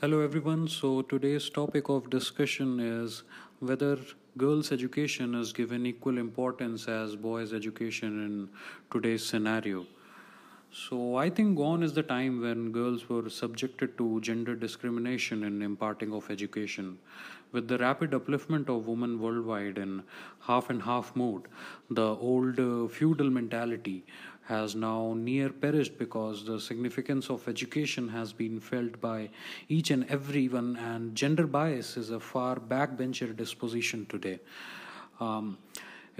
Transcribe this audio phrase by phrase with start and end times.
[0.00, 0.66] Hello, everyone.
[0.66, 3.22] So, today's topic of discussion is
[3.58, 3.98] whether
[4.38, 8.48] girls' education is given equal importance as boys' education in
[8.90, 9.84] today's scenario.
[10.72, 15.60] So, I think gone is the time when girls were subjected to gender discrimination in
[15.60, 16.98] imparting of education.
[17.52, 20.02] With the rapid upliftment of women worldwide in
[20.40, 21.42] half and half mode,
[21.90, 24.04] the old uh, feudal mentality
[24.50, 29.30] has now near perished because the significance of education has been felt by
[29.68, 34.40] each and everyone, and gender bias is a far backbencher disposition today.
[35.20, 35.56] Um,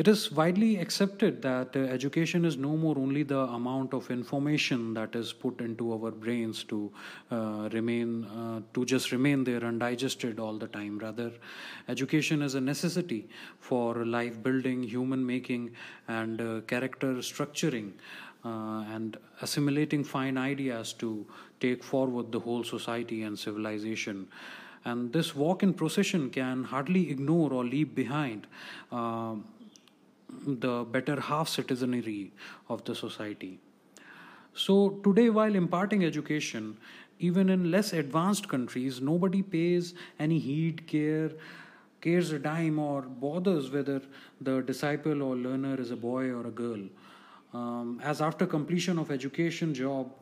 [0.00, 4.94] it is widely accepted that uh, education is no more only the amount of information
[4.94, 6.78] that is put into our brains to
[7.30, 10.98] uh, remain uh, to just remain there undigested all the time.
[10.98, 11.30] Rather,
[11.88, 15.70] education is a necessity for life building, human making,
[16.08, 17.92] and uh, character structuring.
[18.42, 21.26] Uh, and assimilating fine ideas to
[21.60, 24.26] take forward the whole society and civilization.
[24.86, 28.46] And this walk in procession can hardly ignore or leave behind
[28.90, 29.34] uh,
[30.46, 32.32] the better half citizenry
[32.68, 33.58] of the society.
[34.54, 36.76] So, today, while imparting education,
[37.18, 41.30] even in less advanced countries, nobody pays any heed, care,
[42.00, 44.00] cares a dime, or bothers whether
[44.40, 46.80] the disciple or learner is a boy or a girl.
[47.52, 50.12] Um, as after completion of education, job,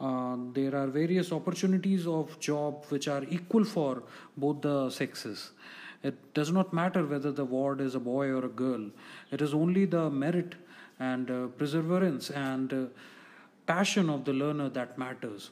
[0.00, 4.02] uh, there are various opportunities of job which are equal for
[4.36, 5.52] both the sexes.
[6.02, 8.90] It does not matter whether the ward is a boy or a girl.
[9.32, 10.54] It is only the merit
[10.98, 12.84] and uh, perseverance and uh,
[13.66, 15.50] passion of the learner that matters.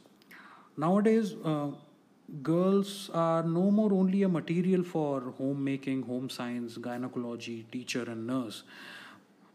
[0.76, 1.70] Nowadays, uh,
[2.42, 8.62] girls are no more only a material for homemaking, home science, gynecology, teacher, and nurse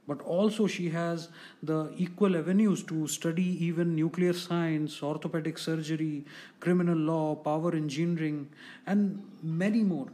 [0.08, 1.30] but also she has
[1.64, 6.26] the equal avenues to study even nuclear science, orthopedic surgery,
[6.60, 8.50] criminal law, power engineering,
[8.86, 10.08] and many more.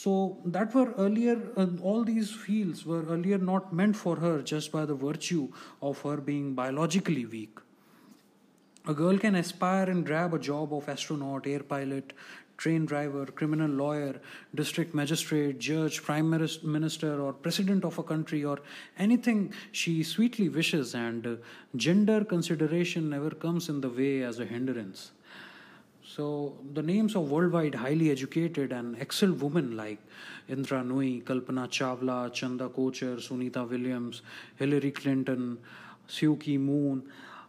[0.00, 4.72] So that were earlier, uh, all these fields were earlier not meant for her just
[4.72, 5.48] by the virtue
[5.82, 7.58] of her being biologically weak.
[8.86, 12.14] A girl can aspire and grab a job of astronaut, air pilot,
[12.56, 14.18] train driver, criminal lawyer,
[14.54, 18.58] district magistrate, judge, prime minister, or president of a country, or
[18.98, 21.38] anything she sweetly wishes, and
[21.76, 25.10] gender consideration never comes in the way as a hindrance.
[26.16, 29.98] So the names of worldwide highly educated and excellent women like
[30.48, 34.22] Indra Nooyi, Kalpana Chawla, Chanda Kochhar, Sunita Williams,
[34.56, 35.58] Hillary Clinton,
[36.08, 37.04] Suu Kyi Moon,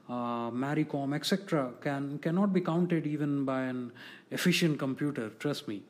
[0.07, 3.91] uh, Mary Kom, etc., can cannot be counted even by an
[4.29, 5.29] efficient computer.
[5.39, 5.81] Trust me.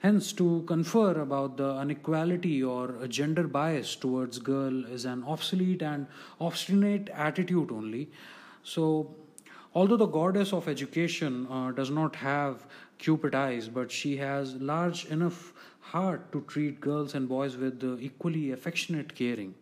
[0.00, 6.08] Hence, to confer about the inequality or gender bias towards girl is an obsolete and
[6.40, 8.10] obstinate attitude only.
[8.64, 9.14] So,
[9.74, 12.66] Although the goddess of education uh, does not have
[12.98, 17.96] cupid eyes, but she has large enough heart to treat girls and boys with uh,
[17.98, 19.54] equally affectionate caring.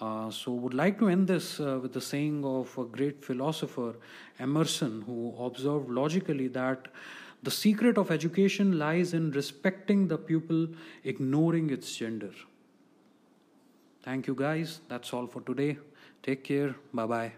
[0.00, 3.94] Uh, so, would like to end this uh, with the saying of a great philosopher,
[4.38, 6.88] Emerson, who observed logically that
[7.42, 10.68] the secret of education lies in respecting the pupil,
[11.04, 12.32] ignoring its gender.
[14.02, 14.80] Thank you, guys.
[14.88, 15.78] That's all for today.
[16.22, 16.74] Take care.
[16.94, 17.32] Bye bye.